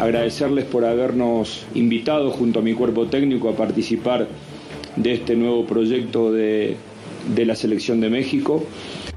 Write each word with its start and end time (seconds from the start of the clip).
Agradecerles 0.00 0.64
por 0.64 0.84
habernos 0.84 1.64
invitado 1.74 2.30
junto 2.30 2.60
a 2.60 2.62
mi 2.62 2.74
cuerpo 2.74 3.06
técnico 3.06 3.48
a 3.48 3.56
participar 3.56 4.28
de 4.96 5.12
este 5.12 5.36
nuevo 5.36 5.66
proyecto 5.66 6.32
de, 6.32 6.76
de 7.34 7.44
la 7.44 7.54
selección 7.54 8.00
de 8.00 8.10
México. 8.10 8.64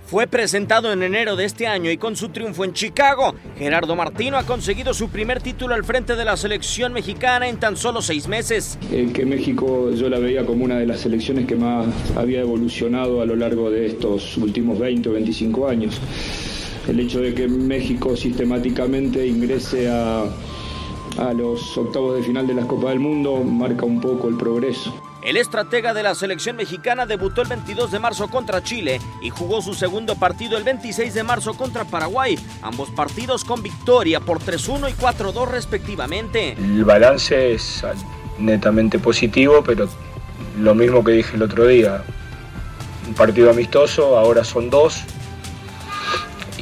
Fue 0.05 0.27
presentado 0.27 0.91
en 0.91 1.01
enero 1.01 1.35
de 1.35 1.45
este 1.45 1.65
año 1.65 1.89
y 1.89 1.97
con 1.97 2.15
su 2.15 2.29
triunfo 2.29 2.65
en 2.65 2.73
Chicago, 2.73 3.33
Gerardo 3.57 3.95
Martino 3.95 4.37
ha 4.37 4.43
conseguido 4.43 4.93
su 4.93 5.09
primer 5.09 5.41
título 5.41 5.73
al 5.73 5.83
frente 5.83 6.15
de 6.15 6.23
la 6.23 6.37
selección 6.37 6.93
mexicana 6.93 7.47
en 7.47 7.57
tan 7.57 7.77
solo 7.77 8.01
seis 8.01 8.27
meses. 8.27 8.77
En 8.91 9.11
que 9.11 9.25
México 9.25 9.89
yo 9.91 10.09
la 10.09 10.19
veía 10.19 10.45
como 10.45 10.65
una 10.65 10.77
de 10.77 10.85
las 10.85 10.99
selecciones 10.99 11.47
que 11.47 11.55
más 11.55 11.87
había 12.15 12.41
evolucionado 12.41 13.21
a 13.21 13.25
lo 13.25 13.35
largo 13.35 13.71
de 13.71 13.87
estos 13.87 14.37
últimos 14.37 14.77
20 14.77 15.09
o 15.09 15.13
25 15.13 15.67
años. 15.67 15.99
El 16.87 16.99
hecho 16.99 17.21
de 17.21 17.33
que 17.33 17.47
México 17.47 18.15
sistemáticamente 18.15 19.25
ingrese 19.25 19.89
a, 19.89 20.25
a 21.17 21.33
los 21.33 21.77
octavos 21.77 22.15
de 22.15 22.23
final 22.23 22.47
de 22.47 22.53
la 22.53 22.67
Copa 22.67 22.89
del 22.89 22.99
Mundo 22.99 23.43
marca 23.43 23.85
un 23.85 24.01
poco 24.01 24.27
el 24.27 24.37
progreso. 24.37 24.93
El 25.21 25.37
estratega 25.37 25.93
de 25.93 26.03
la 26.03 26.15
selección 26.15 26.57
mexicana 26.57 27.05
debutó 27.05 27.41
el 27.41 27.47
22 27.47 27.91
de 27.91 27.99
marzo 27.99 28.27
contra 28.27 28.61
Chile 28.61 28.99
y 29.21 29.29
jugó 29.29 29.61
su 29.61 29.73
segundo 29.73 30.15
partido 30.15 30.57
el 30.57 30.63
26 30.63 31.13
de 31.13 31.23
marzo 31.23 31.53
contra 31.53 31.85
Paraguay, 31.85 32.37
ambos 32.61 32.89
partidos 32.89 33.45
con 33.45 33.63
victoria 33.63 34.19
por 34.19 34.39
3-1 34.39 34.89
y 34.89 34.93
4-2 34.93 35.47
respectivamente. 35.47 36.53
El 36.53 36.83
balance 36.83 37.53
es 37.53 37.85
netamente 38.37 38.99
positivo, 38.99 39.63
pero 39.65 39.87
lo 40.59 40.75
mismo 40.75 41.03
que 41.03 41.13
dije 41.13 41.35
el 41.35 41.43
otro 41.43 41.67
día, 41.67 42.03
un 43.07 43.13
partido 43.13 43.49
amistoso, 43.49 44.17
ahora 44.17 44.43
son 44.43 44.69
dos 44.69 45.03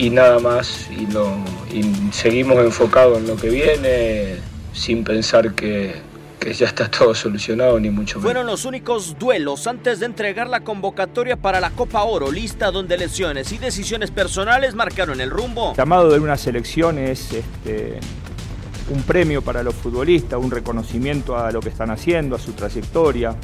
y 0.02 0.10
nada 0.10 0.40
más, 0.40 0.90
y, 0.90 1.04
y 1.78 2.12
seguimos 2.12 2.58
enfocados 2.58 3.20
en 3.20 3.28
lo 3.28 3.36
que 3.36 3.50
viene 3.50 4.38
sin 4.74 5.04
pensar 5.04 5.54
que 5.54 6.10
que 6.40 6.54
ya 6.54 6.66
está 6.66 6.90
todo 6.90 7.14
solucionado, 7.14 7.80
ni 7.80 7.92
mucho 7.92 8.18
menos. 8.18 8.24
Fueron 8.24 8.48
los 8.48 8.66
únicos 8.66 9.16
duelos 9.20 9.68
antes 9.68 10.00
de 10.00 10.08
entregar 10.08 10.50
la 10.50 10.62
convocatoria 10.62 11.36
para 11.38 11.60
la 11.60 11.70
Copa 11.70 12.02
Oro, 12.02 12.32
lista 12.32 12.72
donde 12.72 12.98
lesiones 12.98 13.52
y 13.52 13.60
decisiones 13.60 14.10
personales 14.10 14.74
marcaron 14.74 15.22
el 15.22 15.30
rumbo. 15.30 15.70
El 15.72 15.78
llamado 15.78 16.10
de 16.10 16.20
una 16.20 16.38
selección 16.38 16.98
es 16.98 17.32
este, 17.32 18.00
un 18.90 19.04
premio 19.04 19.44
para 19.44 19.62
los 19.62 19.76
futbolistas, 19.76 20.40
un 20.40 20.50
reconocimiento 20.50 21.38
a 21.38 21.52
lo 21.52 21.60
que 21.60 21.70
están 21.70 21.92
haciendo, 21.92 22.38
a 22.38 22.40
su 22.40 22.54
trayectoria. 22.54 23.36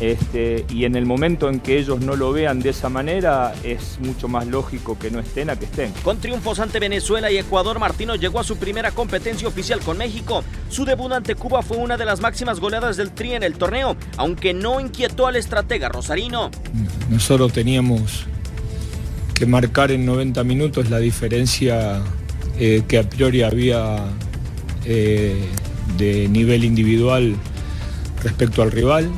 Este, 0.00 0.64
y 0.68 0.84
en 0.84 0.96
el 0.96 1.06
momento 1.06 1.48
en 1.48 1.60
que 1.60 1.78
ellos 1.78 2.00
no 2.00 2.16
lo 2.16 2.32
vean 2.32 2.60
de 2.60 2.70
esa 2.70 2.88
manera, 2.88 3.54
es 3.62 3.98
mucho 4.00 4.26
más 4.26 4.46
lógico 4.46 4.98
que 4.98 5.10
no 5.10 5.20
estén 5.20 5.50
a 5.50 5.56
que 5.56 5.66
estén. 5.66 5.92
Con 6.02 6.18
triunfos 6.18 6.58
ante 6.58 6.80
Venezuela 6.80 7.30
y 7.30 7.38
Ecuador, 7.38 7.78
Martino 7.78 8.16
llegó 8.16 8.40
a 8.40 8.44
su 8.44 8.56
primera 8.56 8.90
competencia 8.90 9.46
oficial 9.46 9.80
con 9.80 9.98
México. 9.98 10.42
Su 10.68 10.84
debut 10.84 11.12
ante 11.12 11.36
Cuba 11.36 11.62
fue 11.62 11.76
una 11.76 11.96
de 11.96 12.04
las 12.04 12.20
máximas 12.20 12.58
goleadas 12.58 12.96
del 12.96 13.12
Tri 13.12 13.34
en 13.34 13.44
el 13.44 13.54
torneo, 13.54 13.96
aunque 14.16 14.52
no 14.52 14.80
inquietó 14.80 15.26
al 15.26 15.36
estratega 15.36 15.88
Rosarino. 15.88 16.50
Nosotros 17.08 17.52
teníamos 17.52 18.26
que 19.34 19.46
marcar 19.46 19.90
en 19.90 20.06
90 20.06 20.42
minutos 20.44 20.90
la 20.90 20.98
diferencia 20.98 22.02
eh, 22.58 22.82
que 22.86 22.98
a 22.98 23.08
priori 23.08 23.42
había 23.42 23.96
eh, 24.84 25.48
de 25.98 26.28
nivel 26.28 26.64
individual 26.64 27.36
respecto 28.22 28.62
al 28.62 28.70
rival. 28.70 29.10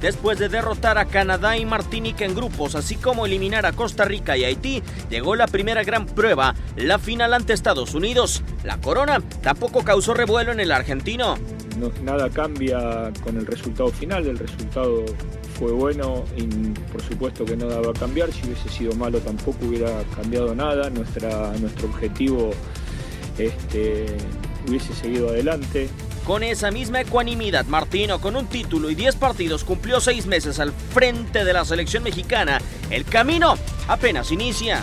Después 0.00 0.38
de 0.38 0.48
derrotar 0.48 0.98
a 0.98 1.06
Canadá 1.06 1.56
y 1.56 1.64
Martinica 1.64 2.24
en 2.24 2.34
grupos, 2.34 2.74
así 2.74 2.96
como 2.96 3.24
eliminar 3.24 3.64
a 3.64 3.72
Costa 3.72 4.04
Rica 4.04 4.36
y 4.36 4.44
Haití, 4.44 4.82
llegó 5.08 5.36
la 5.36 5.46
primera 5.46 5.82
gran 5.84 6.04
prueba, 6.06 6.54
la 6.76 6.98
final 6.98 7.32
ante 7.32 7.54
Estados 7.54 7.94
Unidos. 7.94 8.42
La 8.62 8.78
corona 8.78 9.20
tampoco 9.42 9.84
causó 9.84 10.12
revuelo 10.12 10.52
en 10.52 10.60
el 10.60 10.70
argentino. 10.70 11.36
No, 11.78 11.90
nada 12.02 12.28
cambia 12.30 13.10
con 13.22 13.36
el 13.36 13.46
resultado 13.46 13.88
final, 13.88 14.26
el 14.26 14.38
resultado 14.38 15.04
fue 15.58 15.72
bueno 15.72 16.24
y 16.36 16.44
por 16.92 17.02
supuesto 17.02 17.44
que 17.44 17.56
nada 17.56 17.80
va 17.80 17.90
a 17.90 17.94
cambiar, 17.94 18.30
si 18.32 18.46
hubiese 18.46 18.68
sido 18.68 18.94
malo 18.94 19.18
tampoco 19.20 19.66
hubiera 19.66 20.02
cambiado 20.14 20.54
nada, 20.54 20.90
Nuestra, 20.90 21.52
nuestro 21.58 21.88
objetivo 21.88 22.50
este, 23.38 24.06
hubiese 24.68 24.94
seguido 24.94 25.28
adelante. 25.28 25.88
Con 26.26 26.42
esa 26.42 26.72
misma 26.72 27.02
ecuanimidad, 27.02 27.66
Martino, 27.66 28.20
con 28.20 28.34
un 28.34 28.48
título 28.48 28.90
y 28.90 28.96
10 28.96 29.14
partidos, 29.14 29.62
cumplió 29.62 30.00
6 30.00 30.26
meses 30.26 30.58
al 30.58 30.72
frente 30.72 31.44
de 31.44 31.52
la 31.52 31.64
selección 31.64 32.02
mexicana. 32.02 32.60
El 32.90 33.04
camino 33.04 33.54
apenas 33.86 34.32
inicia. 34.32 34.82